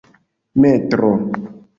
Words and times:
metro 0.63 1.11